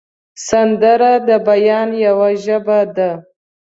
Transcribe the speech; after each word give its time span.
سندره 0.47 1.13
د 1.27 1.29
بیان 1.47 1.89
یوه 2.05 2.29
ژبه 2.43 2.79
ده 2.95 3.09